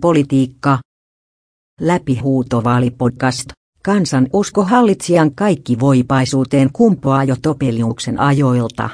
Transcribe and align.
Politiikka. 0.00 0.78
Läpihuutovaalipodcast. 1.80 3.44
Kansan 3.82 4.28
usko 4.32 4.64
hallitsijan 4.64 5.34
kaikki 5.34 5.80
voipaisuuteen 5.80 6.70
kumpuaa 6.72 7.24
jo 7.24 7.36
Topeliuksen 7.42 8.20
ajoilta. 8.20 8.90